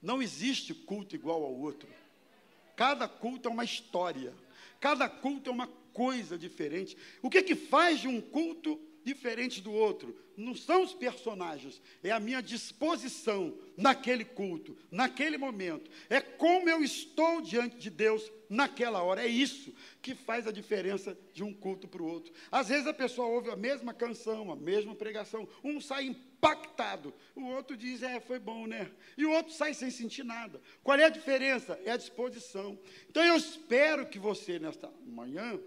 [0.02, 1.88] não existe culto igual ao outro.
[2.76, 4.34] Cada culto é uma história,
[4.82, 6.98] cada culto é uma coisa diferente.
[7.22, 10.14] O que, que faz de um culto diferente do outro.
[10.38, 15.90] Não são os personagens, é a minha disposição naquele culto, naquele momento.
[16.10, 19.24] É como eu estou diante de Deus naquela hora.
[19.24, 22.34] É isso que faz a diferença de um culto para o outro.
[22.52, 27.46] Às vezes a pessoa ouve a mesma canção, a mesma pregação, um sai impactado, o
[27.46, 28.92] outro diz, é, foi bom, né?
[29.18, 30.62] E o outro sai sem sentir nada.
[30.84, 31.80] Qual é a diferença?
[31.84, 32.78] É a disposição.
[33.10, 35.60] Então eu espero que você, nesta manhã,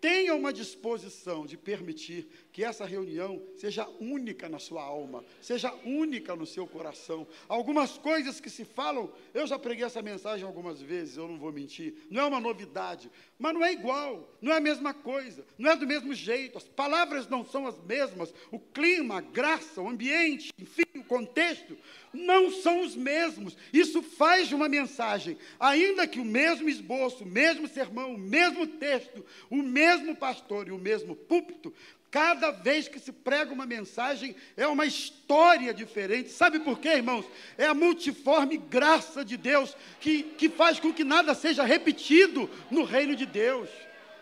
[0.00, 6.34] tenha uma disposição de permitir que essa reunião seja única na sua alma, seja única
[6.36, 7.26] no seu coração.
[7.48, 11.52] Algumas coisas que se falam, eu já preguei essa mensagem algumas vezes, eu não vou
[11.52, 15.70] mentir, não é uma novidade, mas não é igual, não é a mesma coisa, não
[15.70, 19.88] é do mesmo jeito, as palavras não são as mesmas, o clima, a graça, o
[19.88, 21.76] ambiente, enfim, o contexto,
[22.12, 23.56] não são os mesmos.
[23.72, 28.66] Isso faz de uma mensagem, ainda que o mesmo esboço, o mesmo sermão, o mesmo
[28.66, 29.85] texto, o mesmo
[30.16, 31.72] pastor e o mesmo púlpito,
[32.16, 36.30] Cada vez que se prega uma mensagem, é uma história diferente.
[36.30, 37.26] Sabe por quê, irmãos?
[37.58, 42.84] É a multiforme graça de Deus que, que faz com que nada seja repetido no
[42.84, 43.68] reino de Deus.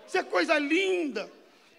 [0.08, 1.30] Isso é coisa linda.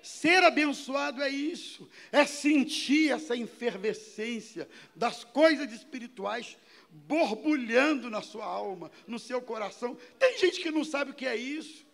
[0.01, 6.55] Ser abençoado é isso, é sentir essa efervescência das coisas espirituais
[6.91, 9.97] borbulhando na sua alma, no seu coração.
[10.17, 11.84] Tem gente que não sabe o que é isso.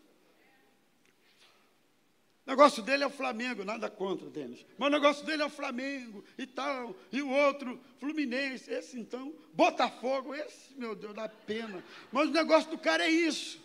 [2.52, 4.66] O negócio dele é o Flamengo, nada contra, Denis.
[4.78, 6.94] Mas o negócio dele é o Flamengo e tal.
[7.10, 8.70] E o outro, Fluminense.
[8.70, 10.36] Esse então, Botafogo.
[10.36, 11.82] Esse, meu Deus, dá pena.
[12.12, 13.64] Mas o negócio do cara é isso.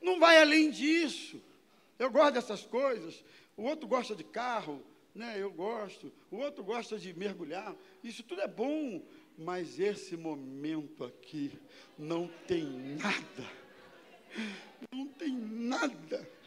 [0.00, 1.42] Não vai além disso.
[1.98, 3.24] Eu gosto dessas coisas.
[3.56, 4.80] O outro gosta de carro,
[5.12, 5.34] né?
[5.36, 6.12] Eu gosto.
[6.30, 7.74] O outro gosta de mergulhar.
[8.04, 9.02] Isso tudo é bom.
[9.36, 11.50] Mas esse momento aqui
[11.98, 12.62] não tem
[12.96, 13.50] nada.
[14.92, 16.39] Não tem nada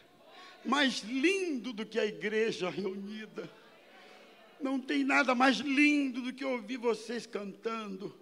[0.64, 3.50] mais lindo do que a igreja reunida.
[4.60, 8.14] Não tem nada mais lindo do que ouvir vocês cantando,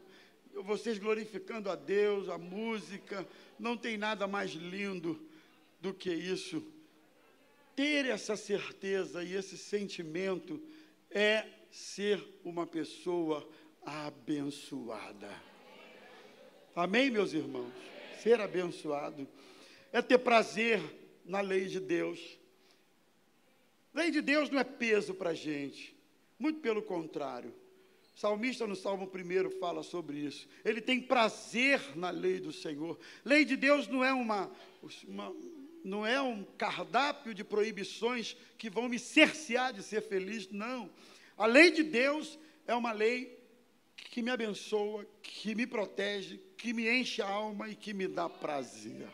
[0.65, 3.27] vocês glorificando a Deus, a música.
[3.59, 5.21] Não tem nada mais lindo
[5.81, 6.63] do que isso.
[7.77, 10.61] Ter essa certeza e esse sentimento
[11.11, 13.49] é ser uma pessoa
[13.85, 15.31] abençoada.
[16.75, 17.73] Amém, meus irmãos?
[18.23, 19.27] Ser abençoado
[19.93, 20.81] é ter prazer
[21.25, 22.39] na lei de Deus.
[23.95, 25.95] Lei de Deus não é peso para a gente,
[26.39, 27.55] muito pelo contrário.
[28.15, 30.49] O salmista no Salmo 1 fala sobre isso.
[30.65, 32.99] Ele tem prazer na lei do Senhor.
[33.25, 34.51] Lei de Deus não é uma,
[35.07, 35.35] uma
[35.85, 40.91] não é um cardápio de proibições que vão me cercear de ser feliz, não.
[41.37, 43.39] A lei de Deus é uma lei
[43.97, 48.29] que me abençoa, que me protege, que me enche a alma e que me dá
[48.29, 49.09] prazer.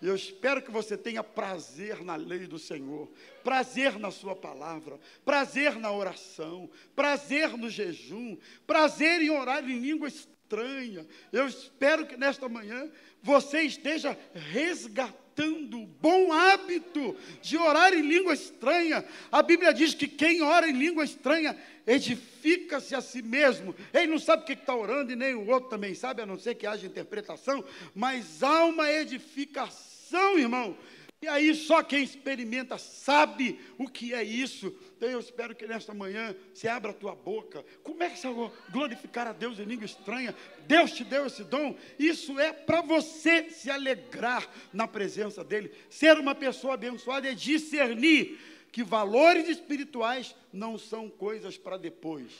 [0.00, 3.10] Eu espero que você tenha prazer na lei do Senhor,
[3.42, 10.08] prazer na Sua palavra, prazer na oração, prazer no jejum, prazer em orar em língua
[10.08, 11.06] estranha.
[11.32, 12.90] Eu espero que nesta manhã
[13.22, 19.04] você esteja resgatando o bom hábito de orar em língua estranha.
[19.30, 23.74] A Bíblia diz que quem ora em língua estranha edifica-se a si mesmo.
[23.92, 26.38] Ele não sabe o que está orando e nem o outro também sabe, a não
[26.38, 30.76] ser que haja interpretação, mas há uma edificação, irmão.
[31.20, 34.72] E aí só quem experimenta sabe o que é isso.
[34.96, 38.30] Então eu espero que nesta manhã você abra a tua boca, comece a
[38.70, 40.32] glorificar a Deus em língua estranha.
[40.68, 41.76] Deus te deu esse dom.
[41.98, 45.72] Isso é para você se alegrar na presença dele.
[45.90, 48.38] Ser uma pessoa abençoada é discernir
[48.70, 52.30] que valores espirituais não são coisas para depois,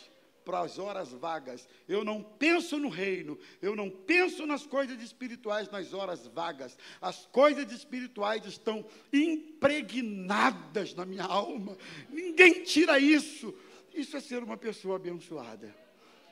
[0.48, 1.68] para as horas vagas.
[1.87, 6.78] Eu não penso no reino, eu não penso nas coisas espirituais nas horas vagas.
[7.02, 8.82] As coisas espirituais estão
[9.12, 11.76] impregnadas na minha alma.
[12.08, 13.54] Ninguém tira isso.
[13.92, 15.76] Isso é ser uma pessoa abençoada.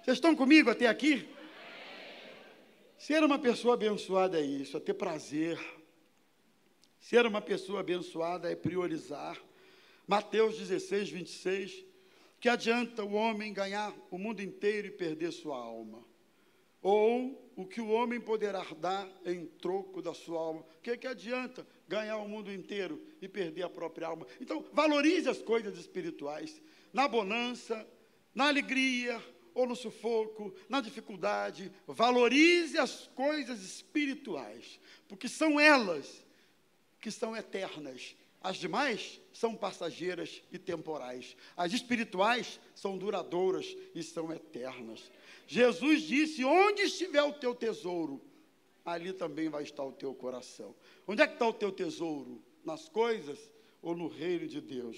[0.02, 1.28] Vocês estão comigo até aqui?
[2.96, 5.60] Ser uma pessoa abençoada é isso, é ter prazer.
[6.98, 9.38] Ser uma pessoa abençoada é priorizar.
[10.06, 11.84] Mateus 16, 26,
[12.46, 16.06] que adianta o homem ganhar o mundo inteiro e perder sua alma?
[16.80, 20.60] Ou o que o homem poderá dar em troco da sua alma?
[20.60, 24.28] O que, que adianta ganhar o mundo inteiro e perder a própria alma?
[24.40, 27.84] Então, valorize as coisas espirituais, na bonança,
[28.32, 29.20] na alegria,
[29.52, 34.78] ou no sufoco, na dificuldade, valorize as coisas espirituais,
[35.08, 36.24] porque são elas
[37.00, 38.14] que são eternas
[38.46, 41.36] as demais são passageiras e temporais.
[41.56, 45.10] As espirituais são duradouras e são eternas.
[45.48, 48.22] Jesus disse: Onde estiver o teu tesouro,
[48.84, 50.76] ali também vai estar o teu coração.
[51.08, 52.40] Onde é que está o teu tesouro?
[52.64, 53.50] Nas coisas
[53.82, 54.96] ou no reino de Deus?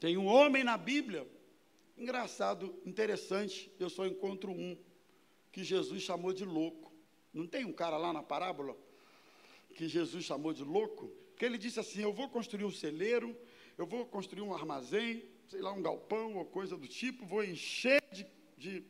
[0.00, 1.28] Tem um homem na Bíblia,
[1.98, 4.74] engraçado, interessante, eu só encontro um,
[5.52, 6.90] que Jesus chamou de louco.
[7.30, 8.74] Não tem um cara lá na parábola
[9.74, 11.25] que Jesus chamou de louco?
[11.36, 13.36] Porque ele disse assim: Eu vou construir um celeiro,
[13.76, 18.02] eu vou construir um armazém, sei lá, um galpão ou coisa do tipo, vou encher
[18.10, 18.82] de, de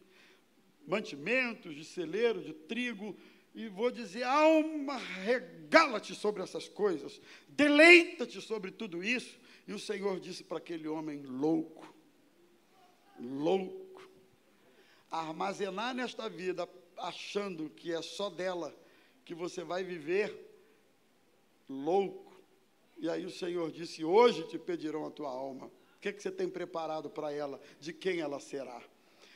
[0.87, 3.17] mantimentos, de celeiro, de trigo,
[3.53, 9.41] e vou dizer: alma, regala-te sobre essas coisas, deleita-te sobre tudo isso.
[9.67, 11.93] E o Senhor disse para aquele homem louco,
[13.19, 14.09] louco,
[15.11, 18.73] armazenar nesta vida, achando que é só dela
[19.25, 20.33] que você vai viver,
[21.69, 22.26] louco.
[22.99, 25.67] E aí o Senhor disse: Hoje te pedirão a tua alma.
[25.67, 27.61] O que, é que você tem preparado para ela?
[27.81, 28.83] De quem ela será?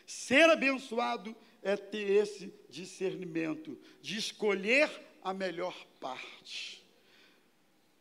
[0.07, 4.91] Ser abençoado é ter esse discernimento, de escolher
[5.23, 6.81] a melhor parte.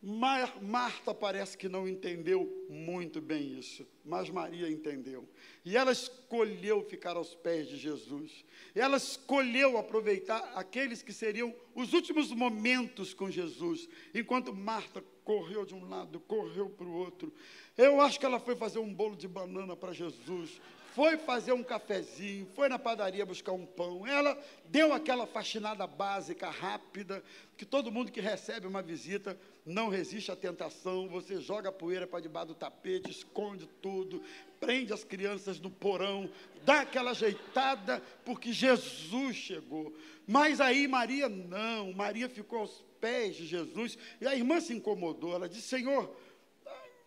[0.02, 5.28] Marta parece que não entendeu muito bem isso, mas Maria entendeu.
[5.62, 8.42] E ela escolheu ficar aos pés de Jesus.
[8.74, 15.74] Ela escolheu aproveitar aqueles que seriam os últimos momentos com Jesus, enquanto Marta correu de
[15.74, 17.32] um lado, correu para o outro.
[17.76, 20.60] Eu acho que ela foi fazer um bolo de banana para Jesus,
[20.94, 24.06] foi fazer um cafezinho, foi na padaria buscar um pão.
[24.06, 27.22] Ela deu aquela faxinada básica, rápida,
[27.56, 31.08] que todo mundo que recebe uma visita não resiste à tentação.
[31.08, 34.22] Você joga a poeira para debaixo do tapete, esconde tudo,
[34.58, 36.28] prende as crianças no porão,
[36.64, 39.94] dá aquela ajeitada, porque Jesus chegou.
[40.26, 45.34] Mas aí Maria não, Maria ficou aos pés de Jesus, e a irmã se incomodou.
[45.34, 46.14] Ela disse: Senhor,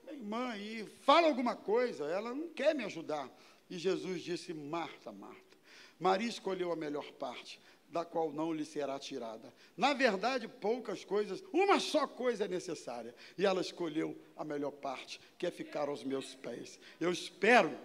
[0.04, 3.30] minha irmã aí, fala alguma coisa, ela não quer me ajudar.
[3.70, 5.58] E Jesus disse: Marta, Marta,
[6.00, 9.54] Maria escolheu a melhor parte, da qual não lhe será tirada.
[9.78, 13.14] Na verdade, poucas coisas, uma só coisa é necessária.
[13.38, 16.80] E ela escolheu a melhor parte, que é ficar aos meus pés.
[17.00, 17.76] Eu espero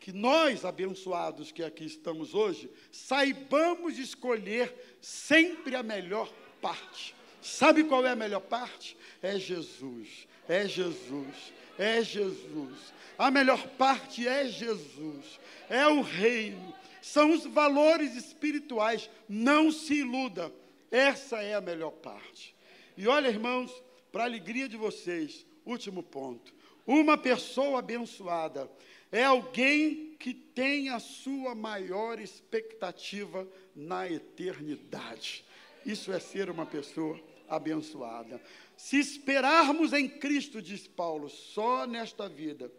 [0.00, 7.14] que nós, abençoados que aqui estamos hoje, saibamos escolher sempre a melhor parte.
[7.40, 8.96] Sabe qual é a melhor parte?
[9.22, 12.92] É Jesus, é Jesus, é Jesus.
[13.16, 19.10] A melhor parte é Jesus, é o reino, são os valores espirituais.
[19.28, 20.52] Não se iluda,
[20.90, 22.54] essa é a melhor parte.
[22.96, 23.72] E olha, irmãos,
[24.10, 26.54] para a alegria de vocês, último ponto:
[26.86, 28.70] uma pessoa abençoada
[29.10, 35.44] é alguém que tem a sua maior expectativa na eternidade.
[35.88, 37.18] Isso é ser uma pessoa
[37.48, 38.38] abençoada.
[38.76, 42.70] Se esperarmos em Cristo, diz Paulo, só nesta vida,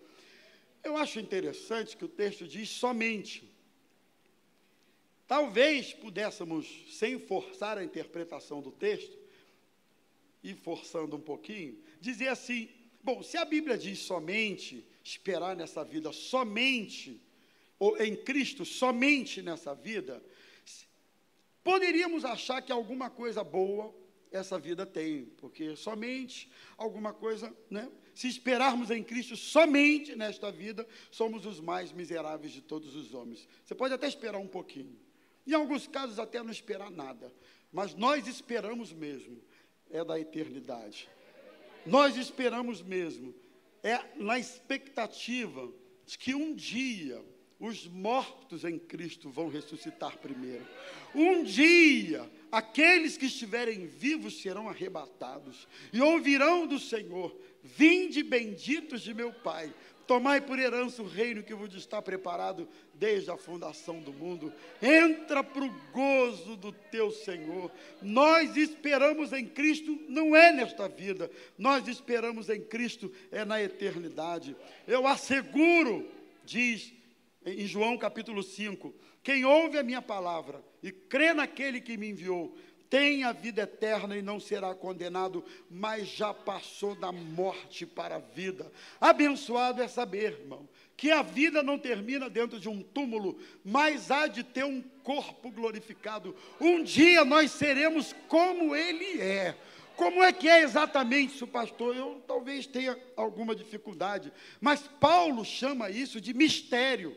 [0.83, 3.51] eu acho interessante que o texto diz somente.
[5.27, 9.17] Talvez pudéssemos, sem forçar a interpretação do texto,
[10.43, 12.69] e forçando um pouquinho, dizer assim:
[13.03, 17.19] bom, se a Bíblia diz somente, esperar nessa vida somente,
[17.79, 20.23] ou em Cristo somente nessa vida,
[21.63, 23.93] poderíamos achar que alguma coisa boa
[24.31, 27.89] essa vida tem, porque somente alguma coisa, né?
[28.13, 33.47] Se esperarmos em Cristo somente nesta vida, somos os mais miseráveis de todos os homens.
[33.63, 34.99] Você pode até esperar um pouquinho,
[35.47, 37.33] em alguns casos até não esperar nada,
[37.71, 39.41] mas nós esperamos mesmo,
[39.89, 41.09] é da eternidade.
[41.85, 43.33] Nós esperamos mesmo,
[43.81, 45.71] é na expectativa
[46.05, 47.23] de que um dia
[47.59, 50.65] os mortos em Cristo vão ressuscitar primeiro.
[51.13, 59.13] Um dia, aqueles que estiverem vivos serão arrebatados e ouvirão do Senhor: Vinde benditos de
[59.13, 59.73] meu Pai,
[60.07, 64.53] tomai por herança o reino que vos está preparado desde a fundação do mundo.
[64.81, 67.69] Entra para o gozo do teu Senhor.
[68.01, 74.55] Nós esperamos em Cristo, não é nesta vida, nós esperamos em Cristo, é na eternidade.
[74.87, 76.09] Eu asseguro,
[76.45, 76.93] diz
[77.45, 82.55] em João capítulo 5: Quem ouve a minha palavra e crê naquele que me enviou,
[82.89, 88.19] tem a vida eterna e não será condenado, mas já passou da morte para a
[88.19, 88.71] vida.
[88.99, 90.67] Abençoado é saber, irmão,
[90.97, 95.51] que a vida não termina dentro de um túmulo, mas há de ter um corpo
[95.51, 96.35] glorificado.
[96.59, 99.55] Um dia nós seremos como Ele é.
[99.95, 101.95] Como é que é exatamente isso, pastor?
[101.95, 107.15] Eu talvez tenha alguma dificuldade, mas Paulo chama isso de mistério.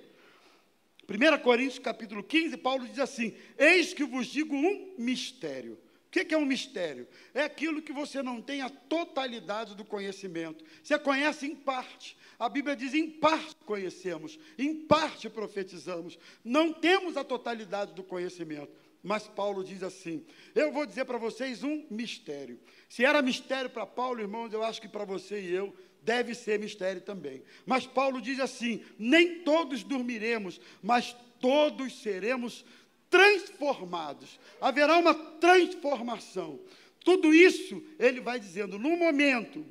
[1.09, 5.79] 1 Coríntios capítulo 15, Paulo diz assim: Eis que vos digo um mistério.
[6.07, 7.09] O que é um mistério?
[7.33, 10.63] É aquilo que você não tem a totalidade do conhecimento.
[10.83, 12.17] Você conhece em parte.
[12.39, 16.19] A Bíblia diz: em parte conhecemos, em parte profetizamos.
[16.45, 18.71] Não temos a totalidade do conhecimento.
[19.03, 20.25] Mas Paulo diz assim:
[20.55, 22.61] eu vou dizer para vocês um mistério.
[22.89, 26.59] Se era mistério para Paulo, irmãos, eu acho que para você e eu deve ser
[26.59, 27.43] mistério também.
[27.65, 32.65] Mas Paulo diz assim: nem todos dormiremos, mas todos seremos
[33.09, 34.39] transformados.
[34.61, 36.61] Haverá uma transformação.
[37.05, 39.65] Tudo isso ele vai dizendo no momento,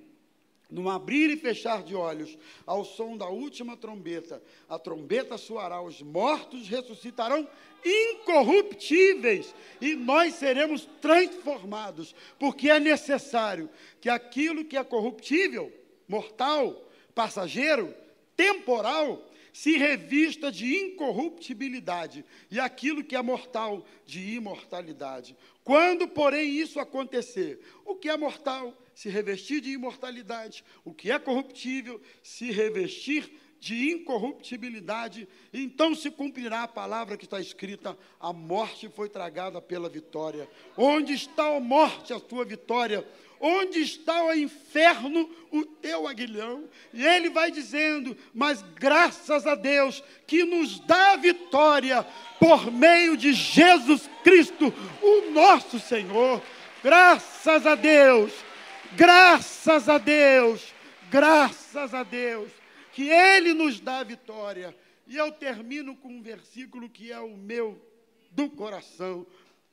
[0.70, 6.02] no abrir e fechar de olhos, ao som da última trombeta, a trombeta soará, os
[6.02, 7.48] mortos ressuscitarão
[7.84, 13.70] incorruptíveis e nós seremos transformados, porque é necessário
[14.00, 15.81] que aquilo que é corruptível
[16.12, 17.96] mortal, passageiro,
[18.36, 25.36] temporal, se revista de incorruptibilidade e aquilo que é mortal de imortalidade.
[25.64, 31.18] Quando, porém, isso acontecer, o que é mortal se revestir de imortalidade, o que é
[31.18, 38.90] corruptível se revestir de incorruptibilidade, então se cumprirá a palavra que está escrita: a morte
[38.90, 40.50] foi tragada pela vitória.
[40.76, 43.08] Onde está a morte, a tua vitória?
[43.42, 46.70] Onde está o inferno, o teu aguilhão?
[46.94, 52.06] E ele vai dizendo: Mas graças a Deus que nos dá a vitória
[52.40, 54.72] por meio de Jesus Cristo,
[55.02, 56.40] o nosso Senhor.
[56.84, 58.32] Graças a Deus,
[58.96, 60.74] graças a Deus,
[61.10, 62.52] graças a Deus,
[62.94, 64.76] que Ele nos dá a vitória.
[65.08, 67.82] E eu termino com um versículo que é o meu
[68.32, 69.26] do coração.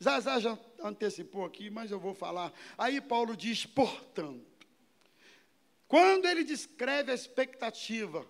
[0.03, 2.53] Zazá já antecipou aqui, mas eu vou falar.
[2.77, 4.47] Aí Paulo diz, portanto,
[5.89, 8.27] quando ele descreve a expectativa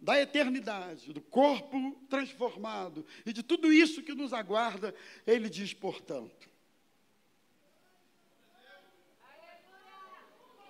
[0.00, 4.94] da eternidade, do corpo transformado e de tudo isso que nos aguarda,
[5.26, 6.50] ele diz, portanto,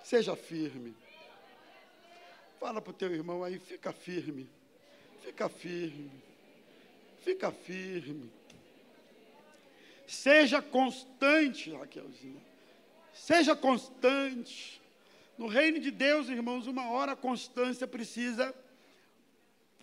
[0.03, 0.95] seja firme.
[2.59, 4.49] Fala para o teu irmão aí, fica firme,
[5.21, 6.11] fica firme,
[7.23, 8.31] fica firme.
[10.07, 12.41] Seja constante, Raquelzinha.
[13.13, 14.81] Seja constante.
[15.37, 18.53] No reino de Deus, irmãos, uma hora a constância precisa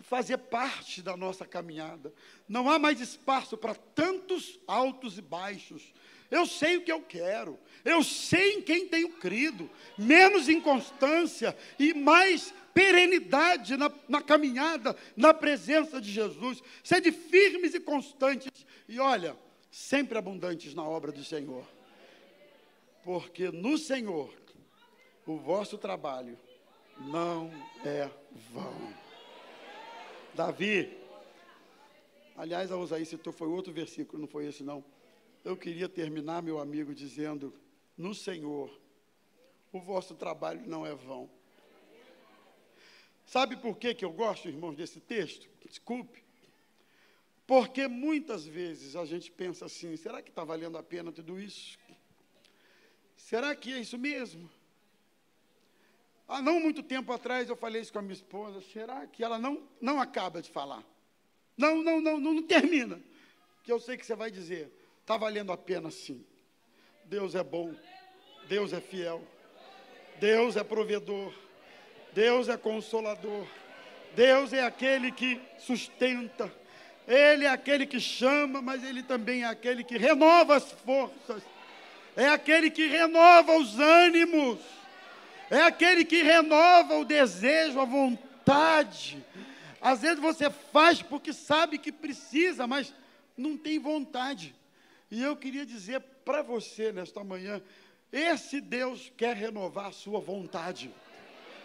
[0.03, 2.13] fazer parte da nossa caminhada.
[2.47, 5.93] Não há mais espaço para tantos altos e baixos.
[6.29, 11.93] Eu sei o que eu quero, eu sei em quem tenho crido, menos inconstância e
[11.93, 16.61] mais perenidade na, na caminhada, na presença de Jesus.
[16.83, 18.65] Sede firmes e constantes.
[18.89, 19.37] E olha,
[19.73, 21.65] sempre abundantes na obra do Senhor.
[23.03, 24.31] Porque no Senhor
[25.25, 26.37] o vosso trabalho
[26.99, 27.51] não
[27.83, 28.07] é
[28.51, 28.93] vão.
[30.35, 30.95] Davi,
[32.37, 34.85] aliás, a Osaí citou, foi outro versículo, não foi esse não.
[35.43, 37.51] Eu queria terminar, meu amigo, dizendo:
[37.97, 38.69] No Senhor,
[39.71, 41.27] o vosso trabalho não é vão.
[43.25, 45.49] Sabe por que, que eu gosto, irmãos, desse texto?
[45.65, 46.22] Desculpe.
[47.45, 51.77] Porque muitas vezes a gente pensa assim: será que está valendo a pena tudo isso?
[53.17, 54.49] Será que é isso mesmo?
[56.27, 58.61] Há não muito tempo atrás eu falei isso com a minha esposa.
[58.61, 60.83] Será que ela não, não acaba de falar?
[61.57, 62.99] Não, não, não, não, não termina.
[63.63, 64.71] Que eu sei que você vai dizer:
[65.01, 66.25] está valendo a pena sim.
[67.05, 67.75] Deus é bom,
[68.47, 69.21] Deus é fiel,
[70.19, 71.33] Deus é provedor,
[72.13, 73.45] Deus é consolador,
[74.15, 76.62] Deus é aquele que sustenta.
[77.07, 81.43] Ele é aquele que chama, mas Ele também é aquele que renova as forças,
[82.15, 84.59] é aquele que renova os ânimos,
[85.49, 89.23] é aquele que renova o desejo, a vontade.
[89.81, 92.93] Às vezes você faz porque sabe que precisa, mas
[93.37, 94.55] não tem vontade.
[95.11, 97.61] E eu queria dizer para você nesta manhã:
[98.11, 100.89] esse Deus quer renovar a sua vontade,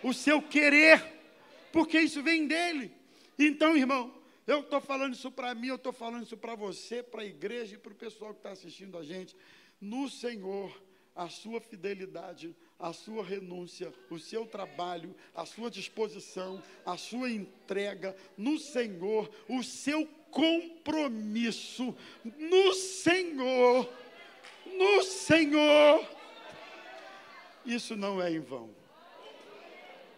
[0.03, 1.01] o seu querer,
[1.73, 2.91] porque isso vem dele.
[3.39, 4.13] Então, irmão,
[4.49, 7.75] eu estou falando isso para mim, eu estou falando isso para você, para a igreja
[7.75, 9.37] e para o pessoal que está assistindo a gente.
[9.79, 10.83] No Senhor,
[11.15, 18.17] a sua fidelidade, a sua renúncia, o seu trabalho, a sua disposição, a sua entrega
[18.39, 21.95] no Senhor, o seu compromisso
[22.25, 23.93] no Senhor,
[24.65, 26.09] no Senhor.
[27.67, 28.71] Isso não é em vão.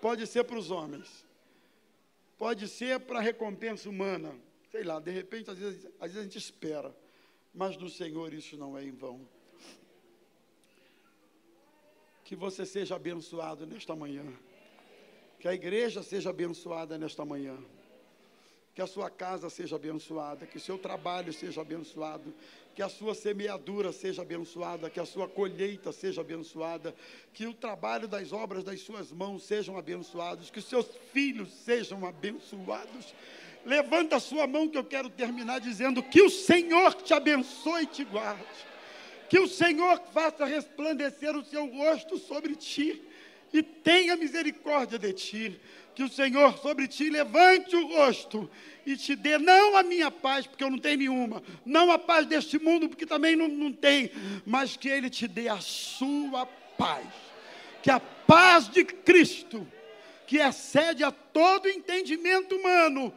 [0.00, 1.24] Pode ser para os homens,
[2.40, 4.34] Pode ser para recompensa humana.
[4.70, 6.96] Sei lá, de repente, às vezes, às vezes a gente espera.
[7.52, 9.28] Mas no Senhor isso não é em vão.
[12.24, 14.24] Que você seja abençoado nesta manhã.
[15.38, 17.58] Que a igreja seja abençoada nesta manhã.
[18.74, 22.32] Que a sua casa seja abençoada, que o seu trabalho seja abençoado,
[22.74, 26.94] que a sua semeadura seja abençoada, que a sua colheita seja abençoada,
[27.34, 32.06] que o trabalho das obras das suas mãos sejam abençoados, que os seus filhos sejam
[32.06, 33.12] abençoados.
[33.66, 37.86] Levanta a sua mão que eu quero terminar dizendo que o Senhor te abençoe e
[37.86, 38.44] te guarde.
[39.28, 43.02] Que o Senhor faça resplandecer o seu rosto sobre ti
[43.52, 45.60] e tenha misericórdia de ti
[45.94, 48.50] que o Senhor sobre ti levante o rosto
[48.86, 52.26] e te dê não a minha paz, porque eu não tenho nenhuma, não a paz
[52.26, 54.10] deste mundo, porque também não, não tem,
[54.46, 57.06] mas que Ele te dê a sua paz.
[57.82, 59.66] Que a paz de Cristo,
[60.26, 63.12] que excede a todo entendimento humano,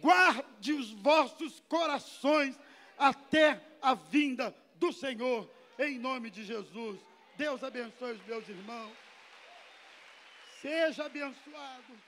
[0.00, 2.58] guarde os vossos corações
[2.96, 7.00] até a vinda do Senhor, em nome de Jesus.
[7.36, 9.07] Deus abençoe os meus irmãos.
[10.60, 12.07] Seja abençoado.